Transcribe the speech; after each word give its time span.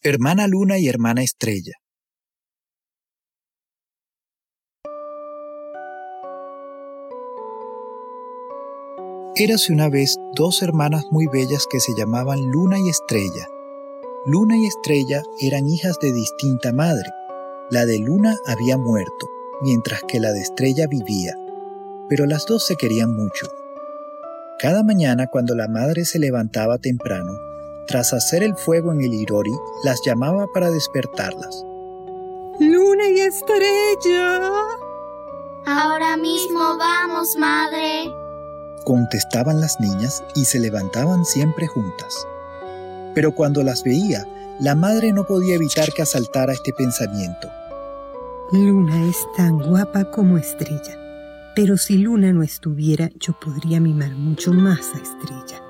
Hermana 0.00 0.46
Luna 0.46 0.78
y 0.78 0.86
Hermana 0.86 1.24
Estrella. 1.24 1.72
Érase 9.34 9.72
una 9.72 9.88
vez 9.88 10.16
dos 10.36 10.62
hermanas 10.62 11.04
muy 11.10 11.26
bellas 11.26 11.66
que 11.68 11.80
se 11.80 11.96
llamaban 11.96 12.38
Luna 12.52 12.78
y 12.78 12.88
Estrella. 12.88 13.48
Luna 14.24 14.56
y 14.56 14.66
Estrella 14.66 15.24
eran 15.40 15.68
hijas 15.68 15.98
de 16.00 16.12
distinta 16.12 16.72
madre. 16.72 17.10
La 17.68 17.84
de 17.84 17.98
Luna 17.98 18.36
había 18.46 18.78
muerto, 18.78 19.26
mientras 19.62 20.02
que 20.06 20.20
la 20.20 20.30
de 20.30 20.42
Estrella 20.42 20.86
vivía, 20.86 21.34
pero 22.08 22.26
las 22.26 22.46
dos 22.46 22.64
se 22.64 22.76
querían 22.76 23.16
mucho. 23.16 23.48
Cada 24.60 24.84
mañana 24.84 25.26
cuando 25.26 25.56
la 25.56 25.66
madre 25.66 26.04
se 26.04 26.20
levantaba 26.20 26.78
temprano, 26.78 27.47
tras 27.88 28.12
hacer 28.12 28.42
el 28.42 28.54
fuego 28.54 28.92
en 28.92 29.00
el 29.00 29.14
Irori, 29.14 29.52
las 29.82 30.02
llamaba 30.04 30.46
para 30.46 30.70
despertarlas. 30.70 31.64
Luna 32.60 33.08
y 33.08 33.20
estrella. 33.20 34.40
Ahora 35.64 36.16
mismo 36.16 36.76
vamos, 36.78 37.36
madre. 37.36 38.12
Contestaban 38.84 39.60
las 39.60 39.80
niñas 39.80 40.22
y 40.34 40.44
se 40.44 40.60
levantaban 40.60 41.24
siempre 41.24 41.66
juntas. 41.66 42.26
Pero 43.14 43.34
cuando 43.34 43.62
las 43.62 43.82
veía, 43.82 44.24
la 44.60 44.74
madre 44.74 45.12
no 45.12 45.24
podía 45.24 45.54
evitar 45.54 45.92
que 45.92 46.02
asaltara 46.02 46.52
este 46.52 46.72
pensamiento. 46.72 47.48
Luna 48.52 49.08
es 49.08 49.16
tan 49.36 49.58
guapa 49.58 50.10
como 50.10 50.36
estrella, 50.38 50.98
pero 51.54 51.76
si 51.76 51.98
Luna 51.98 52.32
no 52.32 52.42
estuviera, 52.42 53.10
yo 53.20 53.34
podría 53.38 53.80
mimar 53.80 54.12
mucho 54.12 54.52
más 54.52 54.94
a 54.94 54.98
estrella. 54.98 55.67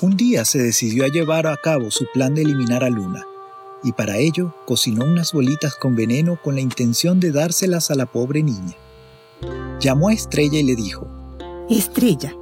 Un 0.00 0.16
día 0.16 0.44
se 0.44 0.58
decidió 0.58 1.04
a 1.04 1.08
llevar 1.08 1.48
a 1.48 1.56
cabo 1.56 1.90
su 1.90 2.06
plan 2.14 2.32
de 2.32 2.42
eliminar 2.42 2.84
a 2.84 2.88
Luna, 2.88 3.26
y 3.82 3.90
para 3.90 4.16
ello 4.18 4.54
cocinó 4.64 5.04
unas 5.04 5.32
bolitas 5.32 5.74
con 5.74 5.96
veneno 5.96 6.38
con 6.40 6.54
la 6.54 6.60
intención 6.60 7.18
de 7.18 7.32
dárselas 7.32 7.90
a 7.90 7.96
la 7.96 8.06
pobre 8.06 8.44
niña. 8.44 8.76
Llamó 9.80 10.10
a 10.10 10.12
Estrella 10.12 10.60
y 10.60 10.62
le 10.62 10.76
dijo, 10.76 11.08
Estrella, 11.68 12.32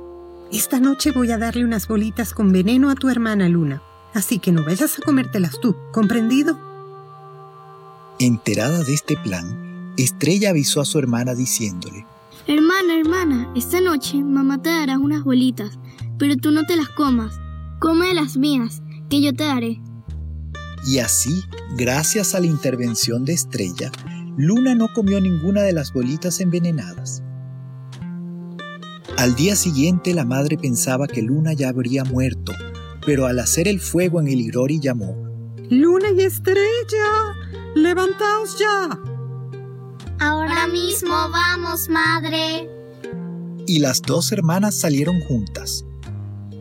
esta 0.53 0.81
noche 0.81 1.13
voy 1.13 1.31
a 1.31 1.39
darle 1.39 1.65
unas 1.65 1.89
bolitas 1.89 2.35
con 2.35 2.53
veneno 2.53 2.91
a 2.91 2.95
tu 2.95 3.09
hermana 3.09 3.49
Luna, 3.49 3.83
así 4.13 4.39
que 4.39 4.53
no 4.53 4.63
vayas 4.63 4.99
a 4.99 5.03
comértelas 5.03 5.59
tú, 5.59 5.75
¿comprendido? 5.95 6.59
Enterada 8.19 8.83
de 8.83 8.93
este 8.93 9.17
plan, 9.17 9.95
Estrella 9.97 10.51
avisó 10.51 10.83
a 10.83 10.85
su 10.85 10.99
hermana 10.99 11.35
diciéndole, 11.35 12.05
Hermana, 12.47 12.99
hermana, 13.01 13.51
esta 13.57 13.81
noche 13.81 14.23
mamá 14.23 14.61
te 14.61 14.69
dará 14.69 14.99
unas 14.99 15.25
bolitas, 15.25 15.79
pero 16.19 16.37
tú 16.37 16.51
no 16.51 16.65
te 16.65 16.77
las 16.77 16.91
comas. 16.91 17.41
Come 17.81 18.15
las 18.15 18.37
mías, 18.37 18.83
que 19.11 19.21
yo 19.21 19.33
te 19.35 19.45
daré. 19.45 19.81
Y 20.87 20.99
así, 20.99 21.43
gracias 21.77 22.35
a 22.35 22.41
la 22.41 22.47
intervención 22.47 23.25
de 23.25 23.33
Estrella, 23.33 23.91
Luna 24.37 24.75
no 24.75 24.89
comió 24.95 25.21
ninguna 25.21 25.63
de 25.63 25.73
las 25.73 25.93
bolitas 25.93 26.41
envenenadas. 26.41 27.23
Al 29.17 29.35
día 29.35 29.57
siguiente 29.57 30.15
la 30.15 30.25
madre 30.25 30.59
pensaba 30.59 31.07
que 31.07 31.23
Luna 31.23 31.55
ya 31.55 31.71
habría 31.71 32.05
muerto, 32.05 32.53
pero 33.05 33.27
al 33.27 33.39
hacer 33.39 33.67
el 33.67 33.81
fuego 33.81 34.21
en 34.21 34.29
el 34.29 34.41
Irori 34.41 34.79
llamó, 34.79 35.17
Luna 35.71 36.11
y 36.17 36.21
estrella, 36.21 37.35
levantaos 37.75 38.59
ya. 38.59 39.01
Ahora 40.19 40.67
mismo 40.69 41.11
vamos, 41.11 41.89
madre. 41.89 42.71
Y 43.67 43.81
las 43.81 44.01
dos 44.03 44.31
hermanas 44.33 44.79
salieron 44.79 45.21
juntas. 45.23 45.85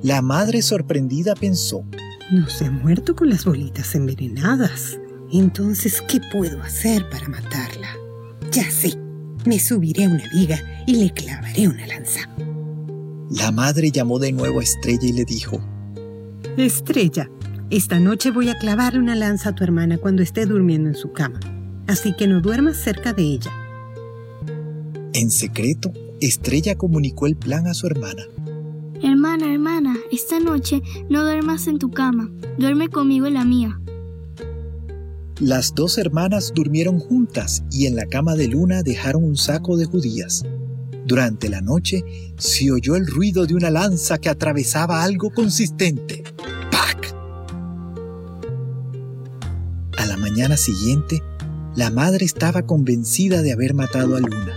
La 0.06 0.22
madre 0.22 0.62
sorprendida 0.62 1.34
pensó, 1.34 1.84
No 2.30 2.48
se 2.48 2.66
ha 2.66 2.70
muerto 2.70 3.16
con 3.16 3.28
las 3.28 3.44
bolitas 3.44 3.96
envenenadas. 3.96 5.00
Entonces, 5.34 6.00
¿qué 6.08 6.22
puedo 6.32 6.62
hacer 6.62 7.10
para 7.10 7.28
matarla? 7.28 7.88
Ya 8.52 8.70
sé, 8.70 8.96
me 9.48 9.58
subiré 9.58 10.04
a 10.04 10.10
una 10.10 10.24
viga 10.32 10.60
y 10.86 10.98
le 10.98 11.12
clavaré 11.12 11.68
una 11.68 11.88
lanza. 11.88 12.30
La 13.32 13.52
madre 13.52 13.90
llamó 13.90 14.20
de 14.20 14.32
nuevo 14.32 14.60
a 14.60 14.64
Estrella 14.64 15.08
y 15.08 15.12
le 15.12 15.26
dijo, 15.26 15.60
Estrella, 16.56 17.28
esta 17.72 18.00
noche 18.00 18.30
voy 18.30 18.50
a 18.50 18.60
clavarle 18.60 19.00
una 19.00 19.16
lanza 19.16 19.50
a 19.50 19.56
tu 19.56 19.64
hermana 19.64 19.98
cuando 19.98 20.22
esté 20.22 20.46
durmiendo 20.46 20.88
en 20.88 20.96
su 20.96 21.14
cama. 21.14 21.40
Así 21.88 22.14
que 22.16 22.28
no 22.28 22.42
duermas 22.42 22.78
cerca 22.78 23.12
de 23.12 23.24
ella. 23.24 23.52
En 25.14 25.32
secreto, 25.32 25.92
Estrella 26.22 26.76
comunicó 26.76 27.26
el 27.26 27.38
plan 27.38 27.66
a 27.66 27.74
su 27.74 27.88
hermana. 27.88 28.22
Hermana, 29.02 29.54
hermana, 29.54 29.96
esta 30.12 30.40
noche 30.40 30.82
no 31.10 31.24
duermas 31.24 31.68
en 31.68 31.80
tu 31.80 31.92
cama, 31.92 32.32
duerme 32.58 32.90
conmigo 32.90 33.26
en 33.26 33.34
la 33.34 33.46
mía. 33.46 33.80
Las 35.40 35.76
dos 35.76 35.98
hermanas 35.98 36.54
durmieron 36.56 37.00
juntas 37.00 37.64
y 37.70 37.88
en 37.88 37.98
la 37.98 38.06
cama 38.06 38.36
de 38.36 38.48
Luna 38.48 38.84
dejaron 38.84 39.26
un 39.26 39.36
saco 39.36 39.76
de 39.76 39.86
judías. 39.86 40.44
Durante 41.06 41.50
la 41.50 41.60
noche 41.60 42.04
se 42.38 42.72
oyó 42.72 42.96
el 42.96 43.06
ruido 43.06 43.46
de 43.46 43.54
una 43.54 43.70
lanza 43.70 44.18
que 44.18 44.30
atravesaba 44.30 45.04
algo 45.04 45.30
consistente. 45.32 46.24
¡Pac! 46.72 47.14
A 49.98 50.06
la 50.06 50.16
mañana 50.16 50.56
siguiente, 50.56 51.22
la 51.76 51.92
madre 51.92 52.24
estaba 52.24 52.66
convencida 52.66 53.42
de 53.42 53.52
haber 53.52 53.74
matado 53.74 54.16
a 54.16 54.22
Luna, 54.22 54.54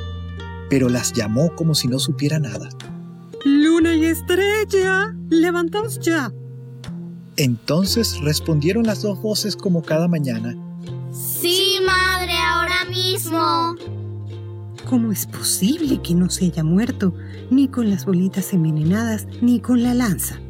pero 0.70 0.88
las 0.88 1.12
llamó 1.12 1.56
como 1.56 1.74
si 1.74 1.88
no 1.88 1.98
supiera 1.98 2.38
nada. 2.38 2.68
Estrella, 4.18 5.14
levantaos 5.30 6.00
ya. 6.00 6.32
Entonces 7.36 8.20
respondieron 8.20 8.84
las 8.84 9.02
dos 9.02 9.22
voces 9.22 9.54
como 9.54 9.82
cada 9.82 10.08
mañana. 10.08 10.56
Sí, 11.12 11.78
madre, 11.86 12.32
ahora 12.36 12.84
mismo. 12.90 13.76
¿Cómo 14.88 15.12
es 15.12 15.26
posible 15.26 16.02
que 16.02 16.14
no 16.14 16.28
se 16.30 16.46
haya 16.46 16.64
muerto 16.64 17.14
ni 17.50 17.68
con 17.68 17.90
las 17.90 18.06
bolitas 18.06 18.52
envenenadas 18.52 19.28
ni 19.40 19.60
con 19.60 19.84
la 19.84 19.94
lanza? 19.94 20.40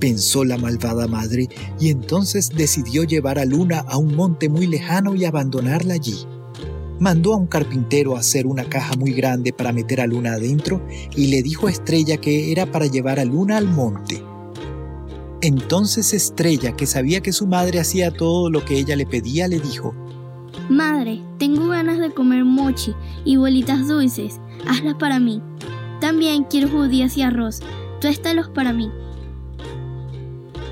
Pensó 0.00 0.44
la 0.44 0.56
malvada 0.56 1.06
madre 1.06 1.48
y 1.78 1.90
entonces 1.90 2.48
decidió 2.48 3.04
llevar 3.04 3.38
a 3.38 3.44
Luna 3.44 3.84
a 3.86 3.98
un 3.98 4.14
monte 4.14 4.48
muy 4.48 4.66
lejano 4.66 5.14
y 5.14 5.26
abandonarla 5.26 5.94
allí. 5.94 6.16
Mandó 6.98 7.34
a 7.34 7.36
un 7.36 7.46
carpintero 7.46 8.16
a 8.16 8.20
hacer 8.20 8.46
una 8.46 8.64
caja 8.64 8.94
muy 8.96 9.12
grande 9.12 9.52
para 9.52 9.72
meter 9.72 10.00
a 10.00 10.06
Luna 10.06 10.32
adentro 10.32 10.80
y 11.14 11.28
le 11.28 11.42
dijo 11.42 11.66
a 11.66 11.70
Estrella 11.70 12.16
que 12.16 12.50
era 12.52 12.70
para 12.70 12.86
llevar 12.86 13.20
a 13.20 13.24
Luna 13.24 13.58
al 13.58 13.68
monte. 13.68 14.22
Entonces 15.42 16.14
Estrella, 16.14 16.74
que 16.74 16.86
sabía 16.86 17.20
que 17.20 17.32
su 17.32 17.46
madre 17.46 17.78
hacía 17.80 18.10
todo 18.10 18.50
lo 18.50 18.64
que 18.64 18.78
ella 18.78 18.96
le 18.96 19.04
pedía, 19.04 19.46
le 19.46 19.60
dijo, 19.60 19.94
Madre, 20.70 21.20
tengo 21.38 21.68
ganas 21.68 21.98
de 21.98 22.12
comer 22.12 22.44
mochi 22.44 22.94
y 23.24 23.36
bolitas 23.36 23.86
dulces. 23.86 24.40
Hazlas 24.66 24.94
para 24.94 25.20
mí. 25.20 25.42
También 26.00 26.44
quiero 26.44 26.68
judías 26.68 27.16
y 27.16 27.22
arroz. 27.22 27.60
Tuéstalos 28.00 28.48
para 28.48 28.72
mí. 28.72 28.90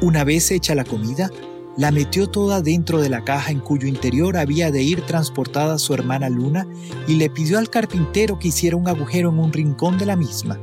Una 0.00 0.24
vez 0.24 0.50
hecha 0.50 0.74
la 0.74 0.84
comida, 0.84 1.30
la 1.76 1.90
metió 1.90 2.28
toda 2.28 2.62
dentro 2.62 3.00
de 3.00 3.08
la 3.08 3.24
caja 3.24 3.50
en 3.50 3.60
cuyo 3.60 3.88
interior 3.88 4.36
había 4.36 4.70
de 4.70 4.82
ir 4.82 5.02
transportada 5.02 5.78
su 5.78 5.92
hermana 5.92 6.28
Luna 6.28 6.66
y 7.08 7.14
le 7.14 7.30
pidió 7.30 7.58
al 7.58 7.70
carpintero 7.70 8.38
que 8.38 8.48
hiciera 8.48 8.76
un 8.76 8.88
agujero 8.88 9.30
en 9.30 9.40
un 9.40 9.52
rincón 9.52 9.98
de 9.98 10.06
la 10.06 10.16
misma. 10.16 10.58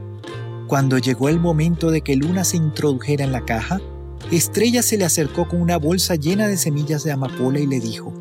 Cuando 0.67 0.97
llegó 0.97 1.27
el 1.27 1.39
momento 1.39 1.91
de 1.91 2.01
que 2.01 2.15
Luna 2.15 2.45
se 2.45 2.55
introdujera 2.57 3.25
en 3.25 3.33
la 3.33 3.43
caja, 3.43 3.81
Estrella 4.31 4.81
se 4.81 4.97
le 4.97 5.03
acercó 5.03 5.49
con 5.49 5.61
una 5.61 5.77
bolsa 5.77 6.15
llena 6.15 6.47
de 6.47 6.55
semillas 6.55 7.03
de 7.03 7.11
amapola 7.11 7.59
y 7.59 7.67
le 7.67 7.81
dijo, 7.81 8.13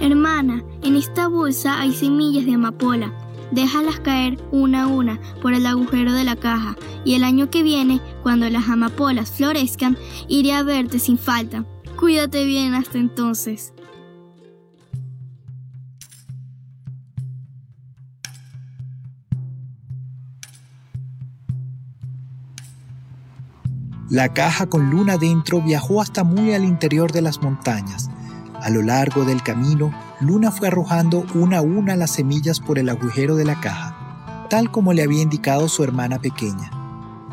Hermana, 0.00 0.62
en 0.82 0.96
esta 0.96 1.28
bolsa 1.28 1.80
hay 1.80 1.94
semillas 1.94 2.44
de 2.44 2.54
amapola. 2.54 3.31
Déjalas 3.52 4.00
caer 4.00 4.38
una 4.50 4.84
a 4.84 4.86
una 4.86 5.20
por 5.42 5.52
el 5.52 5.66
agujero 5.66 6.12
de 6.14 6.24
la 6.24 6.36
caja 6.36 6.74
y 7.04 7.14
el 7.14 7.22
año 7.22 7.50
que 7.50 7.62
viene, 7.62 8.00
cuando 8.22 8.48
las 8.48 8.68
amapolas 8.68 9.30
florezcan, 9.30 9.98
iré 10.26 10.54
a 10.54 10.62
verte 10.62 10.98
sin 10.98 11.18
falta. 11.18 11.64
Cuídate 11.98 12.44
bien 12.44 12.74
hasta 12.74 12.98
entonces. 12.98 13.74
La 24.08 24.34
caja 24.34 24.66
con 24.66 24.90
luna 24.90 25.16
dentro 25.16 25.62
viajó 25.62 26.02
hasta 26.02 26.22
muy 26.22 26.52
al 26.52 26.64
interior 26.64 27.12
de 27.12 27.22
las 27.22 27.40
montañas. 27.40 28.10
A 28.60 28.68
lo 28.68 28.82
largo 28.82 29.24
del 29.24 29.42
camino, 29.42 29.90
Luna 30.22 30.52
fue 30.52 30.68
arrojando 30.68 31.26
una 31.34 31.58
a 31.58 31.62
una 31.62 31.96
las 31.96 32.12
semillas 32.12 32.60
por 32.60 32.78
el 32.78 32.88
agujero 32.88 33.34
de 33.34 33.44
la 33.44 33.58
caja, 33.60 34.46
tal 34.48 34.70
como 34.70 34.92
le 34.92 35.02
había 35.02 35.20
indicado 35.20 35.68
su 35.68 35.82
hermana 35.82 36.20
pequeña. 36.20 36.70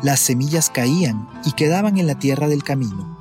Las 0.02 0.18
semillas 0.18 0.70
caían 0.70 1.28
y 1.44 1.52
quedaban 1.52 1.98
en 1.98 2.08
la 2.08 2.18
tierra 2.18 2.48
del 2.48 2.64
camino. 2.64 3.16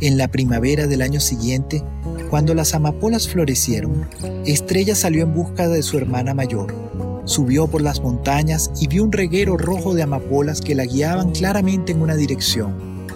En 0.00 0.16
la 0.16 0.28
primavera 0.28 0.86
del 0.86 1.02
año 1.02 1.18
siguiente, 1.18 1.82
cuando 2.30 2.54
las 2.54 2.74
amapolas 2.74 3.28
florecieron, 3.28 4.08
Estrella 4.46 4.94
salió 4.94 5.24
en 5.24 5.34
busca 5.34 5.66
de 5.66 5.82
su 5.82 5.98
hermana 5.98 6.32
mayor. 6.34 6.87
Subió 7.28 7.66
por 7.66 7.82
las 7.82 8.00
montañas 8.00 8.70
y 8.80 8.86
vio 8.86 9.04
un 9.04 9.12
reguero 9.12 9.58
rojo 9.58 9.92
de 9.92 10.02
amapolas 10.02 10.62
que 10.62 10.74
la 10.74 10.86
guiaban 10.86 11.32
claramente 11.32 11.92
en 11.92 12.00
una 12.00 12.14
dirección. 12.14 13.06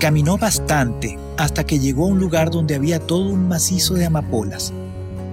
Caminó 0.00 0.38
bastante 0.38 1.18
hasta 1.36 1.64
que 1.64 1.78
llegó 1.78 2.06
a 2.06 2.08
un 2.08 2.18
lugar 2.18 2.50
donde 2.50 2.74
había 2.74 2.98
todo 2.98 3.28
un 3.28 3.46
macizo 3.46 3.92
de 3.92 4.06
amapolas. 4.06 4.72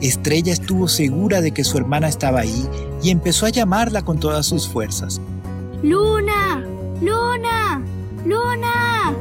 Estrella 0.01 0.51
estuvo 0.51 0.89
segura 0.89 1.39
de 1.39 1.51
que 1.53 1.63
su 1.63 1.77
hermana 1.77 2.09
estaba 2.09 2.41
ahí 2.41 2.67
y 3.01 3.09
empezó 3.09 3.45
a 3.45 3.51
llamarla 3.51 4.01
con 4.01 4.19
todas 4.19 4.45
sus 4.45 4.67
fuerzas. 4.67 5.21
¡Luna! 5.81 6.61
¡Luna! 6.99 7.81
¡Luna! 8.25 9.13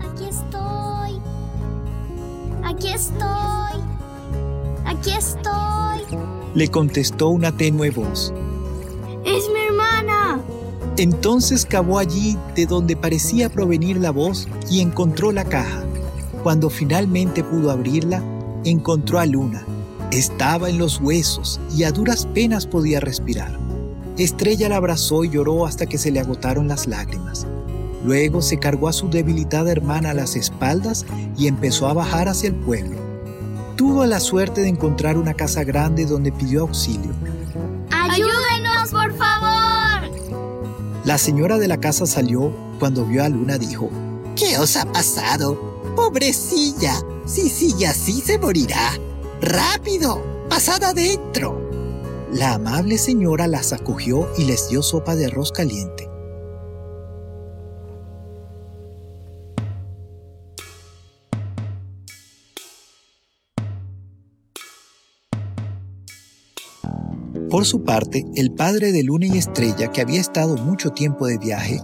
Aquí 0.00 0.24
estoy. 0.24 1.20
Aquí 2.64 2.88
estoy. 2.88 3.95
Aquí 4.98 5.10
estoy. 5.10 6.18
Le 6.54 6.68
contestó 6.68 7.28
una 7.28 7.54
tenue 7.54 7.90
voz. 7.90 8.32
¡Es 9.24 9.44
mi 9.52 9.60
hermana! 9.68 10.40
Entonces 10.96 11.66
cavó 11.66 11.98
allí 11.98 12.38
de 12.54 12.64
donde 12.64 12.96
parecía 12.96 13.50
provenir 13.50 13.98
la 13.98 14.10
voz 14.10 14.48
y 14.70 14.80
encontró 14.80 15.32
la 15.32 15.44
caja. 15.44 15.84
Cuando 16.42 16.70
finalmente 16.70 17.44
pudo 17.44 17.70
abrirla, 17.70 18.22
encontró 18.64 19.18
a 19.18 19.26
Luna. 19.26 19.66
Estaba 20.12 20.70
en 20.70 20.78
los 20.78 21.00
huesos 21.00 21.60
y 21.76 21.84
a 21.84 21.92
duras 21.92 22.26
penas 22.26 22.66
podía 22.66 23.00
respirar. 23.00 23.58
Estrella 24.16 24.70
la 24.70 24.76
abrazó 24.76 25.24
y 25.24 25.30
lloró 25.30 25.66
hasta 25.66 25.84
que 25.84 25.98
se 25.98 26.10
le 26.10 26.20
agotaron 26.20 26.68
las 26.68 26.86
lágrimas. 26.86 27.46
Luego 28.02 28.40
se 28.40 28.58
cargó 28.58 28.88
a 28.88 28.94
su 28.94 29.10
debilitada 29.10 29.72
hermana 29.72 30.10
a 30.10 30.14
las 30.14 30.36
espaldas 30.36 31.04
y 31.36 31.48
empezó 31.48 31.86
a 31.88 31.92
bajar 31.92 32.28
hacia 32.28 32.48
el 32.48 32.54
pueblo. 32.54 33.05
Tuvo 33.76 34.06
la 34.06 34.20
suerte 34.20 34.62
de 34.62 34.68
encontrar 34.68 35.18
una 35.18 35.34
casa 35.34 35.62
grande 35.62 36.06
donde 36.06 36.32
pidió 36.32 36.62
auxilio. 36.62 37.12
¡Ayúdenos, 37.90 38.90
por 38.90 39.14
favor! 39.16 40.10
La 41.04 41.18
señora 41.18 41.58
de 41.58 41.68
la 41.68 41.78
casa 41.78 42.06
salió 42.06 42.52
cuando 42.78 43.04
vio 43.04 43.22
a 43.22 43.28
Luna 43.28 43.58
dijo, 43.58 43.90
¿Qué 44.34 44.58
os 44.58 44.76
ha 44.76 44.86
pasado? 44.86 45.92
Pobrecilla, 45.94 46.94
si 47.26 47.50
sigue 47.50 47.86
así 47.86 48.22
se 48.22 48.38
morirá. 48.38 48.92
¡Rápido! 49.42 50.22
¡Pasad 50.48 50.82
adentro! 50.82 51.60
La 52.32 52.54
amable 52.54 52.96
señora 52.96 53.46
las 53.46 53.72
acogió 53.72 54.28
y 54.38 54.44
les 54.44 54.68
dio 54.70 54.82
sopa 54.82 55.16
de 55.16 55.26
arroz 55.26 55.52
caliente. 55.52 56.05
Por 67.56 67.64
su 67.64 67.84
parte, 67.84 68.26
el 68.34 68.52
padre 68.52 68.92
de 68.92 69.02
Luna 69.02 69.28
y 69.28 69.38
Estrella, 69.38 69.90
que 69.90 70.02
había 70.02 70.20
estado 70.20 70.58
mucho 70.58 70.90
tiempo 70.90 71.26
de 71.26 71.38
viaje, 71.38 71.80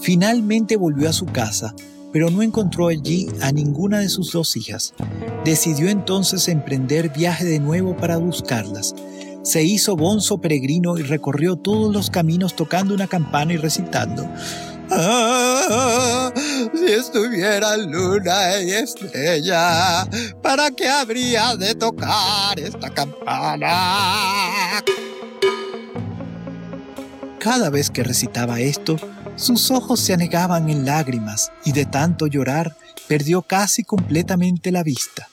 finalmente 0.00 0.76
volvió 0.76 1.08
a 1.08 1.12
su 1.12 1.26
casa, 1.26 1.74
pero 2.12 2.30
no 2.30 2.42
encontró 2.42 2.86
allí 2.86 3.26
a 3.42 3.50
ninguna 3.50 3.98
de 3.98 4.08
sus 4.08 4.30
dos 4.30 4.56
hijas. 4.56 4.94
Decidió 5.44 5.88
entonces 5.88 6.46
emprender 6.46 7.08
viaje 7.08 7.44
de 7.44 7.58
nuevo 7.58 7.96
para 7.96 8.18
buscarlas. 8.18 8.94
Se 9.42 9.64
hizo 9.64 9.96
bonzo 9.96 10.38
peregrino 10.40 10.96
y 10.96 11.02
recorrió 11.02 11.56
todos 11.56 11.92
los 11.92 12.08
caminos 12.08 12.54
tocando 12.54 12.94
una 12.94 13.08
campana 13.08 13.52
y 13.52 13.56
recitando. 13.56 14.24
Ah, 14.92 16.32
si 16.72 16.84
estuviera 16.84 17.76
luna 17.76 18.62
y 18.62 18.70
estrella, 18.70 20.06
¿para 20.40 20.70
qué 20.70 20.88
habría 20.88 21.56
de 21.56 21.74
tocar 21.74 22.60
esta 22.60 22.90
campana? 22.90 24.84
Cada 27.46 27.70
vez 27.70 27.90
que 27.90 28.02
recitaba 28.02 28.58
esto, 28.58 28.96
sus 29.36 29.70
ojos 29.70 30.00
se 30.00 30.12
anegaban 30.12 30.68
en 30.68 30.84
lágrimas 30.84 31.52
y 31.64 31.70
de 31.70 31.84
tanto 31.84 32.26
llorar 32.26 32.76
perdió 33.06 33.42
casi 33.42 33.84
completamente 33.84 34.72
la 34.72 34.82
vista. 34.82 35.28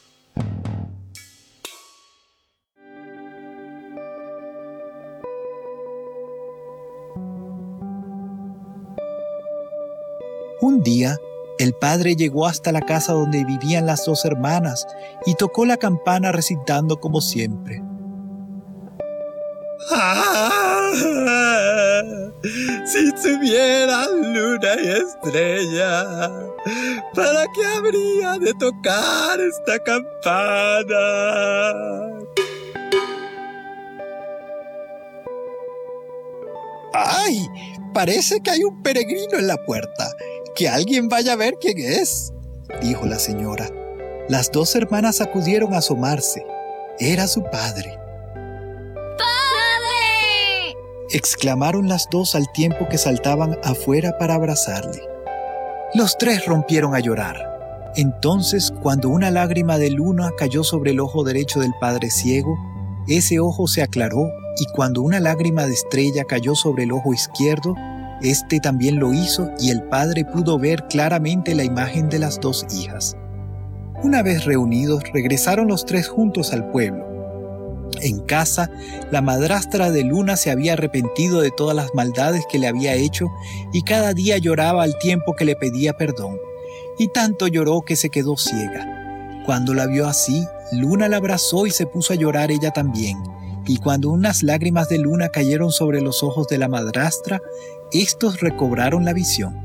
Un 10.61 10.83
día, 10.83 11.17
el 11.57 11.73
padre 11.73 12.15
llegó 12.15 12.45
hasta 12.45 12.71
la 12.71 12.81
casa 12.81 13.13
donde 13.13 13.43
vivían 13.43 13.87
las 13.87 14.05
dos 14.05 14.23
hermanas 14.23 14.85
y 15.25 15.33
tocó 15.33 15.65
la 15.65 15.77
campana 15.77 16.31
recitando 16.31 16.99
como 16.99 17.21
siempre. 17.21 17.81
Si 22.43 23.11
tuviera 23.13 24.05
luna 24.09 24.75
y 24.83 24.87
estrella, 24.89 26.29
¿para 27.15 27.45
qué 27.55 27.65
habría 27.65 28.37
de 28.37 28.53
tocar 28.55 29.39
esta 29.39 29.79
campana? 29.79 30.93
¡Ay! 36.93 37.47
Parece 37.93 38.41
que 38.41 38.51
hay 38.51 38.63
un 38.65 38.83
peregrino 38.83 39.37
en 39.37 39.47
la 39.47 39.57
puerta. 39.65 40.11
Que 40.53 40.67
alguien 40.67 41.07
vaya 41.07 41.33
a 41.33 41.37
ver 41.37 41.55
quién 41.61 41.79
es, 41.79 42.33
dijo 42.81 43.05
la 43.05 43.19
señora. 43.19 43.69
Las 44.27 44.51
dos 44.51 44.75
hermanas 44.75 45.21
acudieron 45.21 45.73
a 45.73 45.77
asomarse. 45.77 46.45
Era 46.99 47.27
su 47.27 47.41
padre. 47.43 48.02
Exclamaron 51.13 51.87
las 51.87 52.09
dos 52.09 52.33
al 52.33 52.51
tiempo 52.51 52.89
que 52.89 52.97
saltaban 52.97 53.57
afuera 53.63 54.17
para 54.17 54.33
abrazarle. 54.33 54.99
Los 55.93 56.17
tres 56.17 56.45
rompieron 56.47 56.95
a 56.95 56.99
llorar. 56.99 57.91
Entonces, 57.95 58.73
cuando 58.81 59.09
una 59.09 59.29
lágrima 59.29 59.77
de 59.77 59.91
luna 59.91 60.31
cayó 60.35 60.63
sobre 60.63 60.91
el 60.91 60.99
ojo 60.99 61.23
derecho 61.23 61.59
del 61.59 61.73
padre 61.79 62.09
ciego, 62.09 62.57
ese 63.07 63.39
ojo 63.39 63.67
se 63.67 63.83
aclaró 63.83 64.27
y 64.57 64.65
cuando 64.73 65.03
una 65.03 65.19
lágrima 65.19 65.67
de 65.67 65.73
estrella 65.73 66.23
cayó 66.23 66.55
sobre 66.55 66.83
el 66.83 66.91
ojo 66.91 67.13
izquierdo, 67.13 67.75
este 68.23 68.59
también 68.59 68.99
lo 68.99 69.13
hizo 69.13 69.51
y 69.59 69.69
el 69.69 69.83
padre 69.83 70.25
pudo 70.25 70.57
ver 70.57 70.87
claramente 70.87 71.53
la 71.53 71.63
imagen 71.63 72.09
de 72.09 72.17
las 72.17 72.39
dos 72.39 72.65
hijas. 72.75 73.15
Una 74.01 74.23
vez 74.23 74.45
reunidos, 74.45 75.03
regresaron 75.13 75.67
los 75.67 75.85
tres 75.85 76.07
juntos 76.07 76.53
al 76.53 76.71
pueblo. 76.71 77.12
En 78.01 78.19
casa, 78.21 78.69
la 79.11 79.21
madrastra 79.21 79.91
de 79.91 80.03
Luna 80.03 80.35
se 80.35 80.51
había 80.51 80.73
arrepentido 80.73 81.41
de 81.41 81.51
todas 81.51 81.75
las 81.75 81.93
maldades 81.93 82.43
que 82.49 82.59
le 82.59 82.67
había 82.67 82.95
hecho 82.95 83.27
y 83.71 83.83
cada 83.83 84.13
día 84.13 84.37
lloraba 84.37 84.83
al 84.83 84.97
tiempo 84.97 85.35
que 85.35 85.45
le 85.45 85.55
pedía 85.55 85.93
perdón. 85.93 86.37
Y 86.97 87.07
tanto 87.09 87.47
lloró 87.47 87.81
que 87.81 87.95
se 87.95 88.09
quedó 88.09 88.37
ciega. 88.37 89.41
Cuando 89.45 89.73
la 89.73 89.87
vio 89.87 90.07
así, 90.07 90.45
Luna 90.71 91.07
la 91.07 91.17
abrazó 91.17 91.67
y 91.67 91.71
se 91.71 91.85
puso 91.85 92.13
a 92.13 92.15
llorar 92.15 92.51
ella 92.51 92.71
también. 92.71 93.17
Y 93.65 93.77
cuando 93.77 94.09
unas 94.09 94.43
lágrimas 94.43 94.89
de 94.89 94.97
luna 94.97 95.29
cayeron 95.29 95.71
sobre 95.71 96.01
los 96.01 96.21
ojos 96.21 96.47
de 96.47 96.57
la 96.57 96.67
madrastra, 96.67 97.41
estos 97.91 98.41
recobraron 98.41 99.05
la 99.05 99.13
visión. 99.13 99.61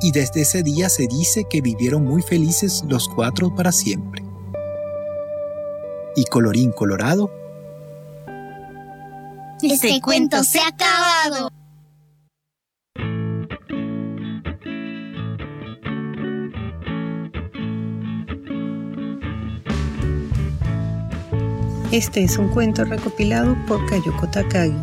Y 0.00 0.12
desde 0.12 0.42
ese 0.42 0.62
día 0.62 0.88
se 0.88 1.06
dice 1.06 1.44
que 1.48 1.60
vivieron 1.60 2.04
muy 2.04 2.22
felices 2.22 2.84
los 2.88 3.08
cuatro 3.08 3.54
para 3.54 3.72
siempre. 3.72 4.24
Y 6.14 6.24
colorín 6.24 6.72
colorado, 6.72 7.30
Este 9.62 10.00
cuento 10.00 10.42
se 10.42 10.58
ha 10.58 10.66
acabado. 10.66 11.48
Este 21.92 22.24
es 22.24 22.38
un 22.38 22.48
cuento 22.48 22.84
recopilado 22.84 23.56
por 23.68 23.86
Kayoko 23.86 24.28
Takagi 24.28 24.74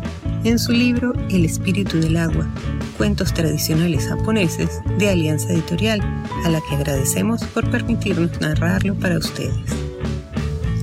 en 0.44 0.58
su 0.58 0.72
libro 0.72 1.12
El 1.28 1.44
espíritu 1.44 2.00
del 2.00 2.16
agua, 2.16 2.48
cuentos 2.96 3.34
tradicionales 3.34 4.06
japoneses 4.06 4.80
de 4.98 5.10
Alianza 5.10 5.52
Editorial, 5.52 6.00
a 6.44 6.48
la 6.48 6.60
que 6.62 6.76
agradecemos 6.76 7.44
por 7.44 7.70
permitirnos 7.70 8.40
narrarlo 8.40 8.94
para 8.94 9.18
ustedes. 9.18 9.70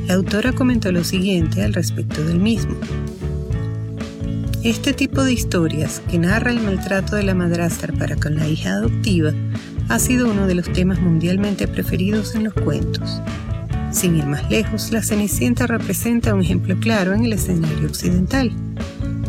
La 0.06 0.14
autora 0.14 0.54
comentó 0.54 0.92
lo 0.92 1.04
siguiente 1.04 1.64
al 1.64 1.74
respecto 1.74 2.24
del 2.24 2.40
mismo. 2.40 2.76
Este 4.68 4.92
tipo 4.92 5.24
de 5.24 5.32
historias 5.32 6.02
que 6.12 6.20
narra 6.20 6.52
el 6.52 6.60
maltrato 6.60 7.16
de 7.16 7.24
la 7.24 7.34
madrastra 7.34 7.94
para 7.94 8.18
con 8.18 8.36
la 8.36 8.50
hija 8.50 8.72
adoptiva 8.72 9.32
ha 9.88 9.98
sido 9.98 10.30
uno 10.30 10.46
de 10.46 10.56
los 10.56 10.70
temas 10.74 11.00
mundialmente 11.00 11.70
preferidos 11.70 12.36
en 12.36 12.44
los 12.44 12.54
cuentos. 12.54 13.22
Sin 13.94 14.18
ir 14.18 14.26
más 14.26 14.52
lejos, 14.52 14.92
la 14.92 15.02
Cenicienta 15.02 15.68
representa 15.68 16.34
un 16.34 16.42
ejemplo 16.42 16.78
claro 16.82 17.14
en 17.14 17.24
el 17.24 17.32
escenario 17.32 17.88
occidental. 17.88 18.52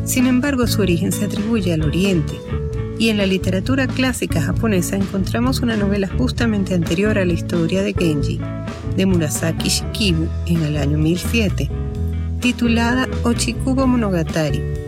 Sin 0.05 0.27
embargo, 0.27 0.67
su 0.67 0.83
origen 0.83 1.13
se 1.13 1.27
atribuye 1.27 1.73
al 1.73 1.83
Oriente, 1.83 2.35
Y 2.99 3.11
en 3.11 3.19
la 3.19 3.27
literatura 3.27 3.87
clásica 3.87 4.43
japonesa 4.43 4.97
encontramos 4.97 5.61
una 5.61 5.77
novela 5.77 6.09
justamente 6.19 6.75
anterior 6.75 7.17
a 7.17 7.25
la 7.25 7.35
historia 7.35 7.85
de 7.85 7.95
Genji, 7.95 8.41
de 8.97 9.07
Murasaki 9.07 9.69
Shikibu 9.69 10.27
en 10.47 10.65
el 10.65 10.77
año 10.77 10.99
1007, 10.99 11.71
titulada 12.41 13.07
Ochikubo 13.23 13.87
Monogatari, 13.87 14.88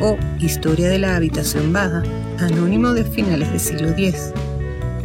o 0.00 0.16
Historia 0.38 0.88
de 0.88 0.98
la 0.98 1.16
Habitación 1.16 1.72
Baja, 1.72 2.02
anónimo 2.38 2.92
de 2.92 3.04
finales 3.04 3.50
del 3.50 3.60
siglo 3.60 3.88
X, 3.90 4.32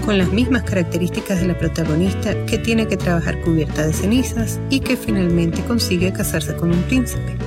con 0.05 0.17
las 0.17 0.31
mismas 0.31 0.63
características 0.63 1.41
de 1.41 1.47
la 1.47 1.57
protagonista 1.57 2.33
que 2.45 2.57
tiene 2.57 2.87
que 2.87 2.97
trabajar 2.97 3.39
cubierta 3.41 3.85
de 3.85 3.93
cenizas 3.93 4.59
y 4.69 4.79
que 4.79 4.97
finalmente 4.97 5.61
consigue 5.63 6.11
casarse 6.11 6.55
con 6.55 6.71
un 6.71 6.81
príncipe. 6.83 7.37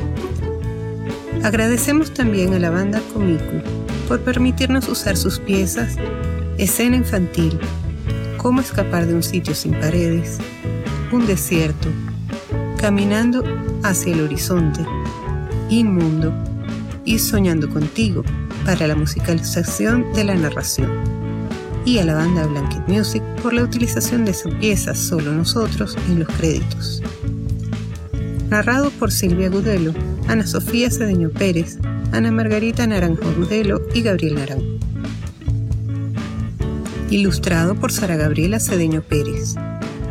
Agradecemos 1.43 2.15
también 2.15 2.55
a 2.55 2.59
la 2.59 2.71
banda 2.71 3.01
Komiku 3.13 3.61
por 4.07 4.21
permitirnos 4.21 4.89
usar 4.89 5.17
sus 5.17 5.41
piezas, 5.41 5.97
escena 6.59 6.97
infantil, 6.97 7.59
cómo 8.37 8.61
escapar 8.61 9.07
de 9.07 9.15
un 9.15 9.23
sitio 9.23 9.55
sin 9.55 9.73
paredes, 9.73 10.39
un 11.11 11.27
desierto, 11.27 11.89
caminando 12.79 13.43
hacia 13.83 14.13
el 14.13 14.21
horizonte, 14.21 14.85
inmundo 15.69 16.33
y 17.05 17.19
soñando 17.19 17.69
contigo 17.69 18.23
para 18.65 18.87
la 18.87 18.95
musicalización 18.95 20.13
de 20.13 20.25
la 20.25 20.35
narración. 20.35 20.91
Y 21.85 21.99
a 21.99 22.05
la 22.05 22.15
banda 22.15 22.47
Blanket 22.47 22.87
Music 22.87 23.23
por 23.43 23.53
la 23.53 23.65
utilización 23.65 24.25
de 24.25 24.35
su 24.35 24.49
pieza 24.51 24.95
Solo 24.95 25.33
Nosotros 25.33 25.97
en 26.09 26.21
los 26.21 26.29
créditos. 26.29 27.03
Narrado 28.51 28.91
por 28.91 29.11
Silvia 29.11 29.49
Gudelo, 29.49 29.93
Ana 30.29 30.47
Sofía 30.47 30.91
Cedeño 30.91 31.31
Pérez, 31.31 31.79
Ana 32.13 32.31
Margarita 32.31 32.87
Naranjo 32.87 33.33
Gudelo 33.37 33.81
y 33.95 34.03
Gabriel 34.03 34.35
Naranjo. 34.35 34.79
Ilustrado 37.11 37.75
por 37.75 37.91
Sara 37.93 38.17
Gabriela 38.17 38.61
Cedeño 38.61 39.03
Pérez. 39.03 39.57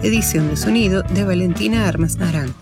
Edición 0.04 0.50
de 0.50 0.58
sonido 0.58 1.04
de 1.04 1.24
Valentina 1.24 1.88
Armas 1.88 2.18
Naranjo. 2.18 2.60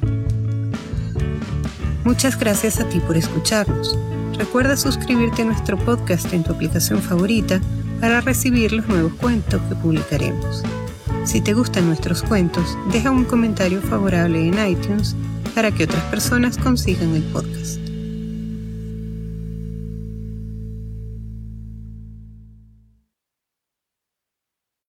Muchas 2.03 2.37
gracias 2.37 2.79
a 2.79 2.89
ti 2.89 2.99
por 2.99 3.17
escucharnos. 3.17 3.97
Recuerda 4.39 4.77
suscribirte 4.77 5.41
a 5.41 5.45
nuestro 5.45 5.77
podcast 5.77 6.31
en 6.33 6.45
tu 6.45 6.53
aplicación 6.53 7.01
favorita 7.01 7.59
para 7.99 8.21
recibir 8.21 8.71
los 8.71 8.87
nuevos 8.87 9.13
cuentos 9.15 9.61
que 9.67 9.75
publicaremos. 9.75 10.63
Si 11.25 11.41
te 11.41 11.53
gustan 11.53 11.87
nuestros 11.87 12.23
cuentos, 12.23 12.77
deja 12.89 13.11
un 13.11 13.25
comentario 13.25 13.81
favorable 13.81 14.47
en 14.47 14.53
iTunes 14.65 15.13
para 15.53 15.71
que 15.71 15.83
otras 15.83 16.03
personas 16.05 16.57
consigan 16.57 17.15
el 17.15 17.23
podcast. 17.23 17.88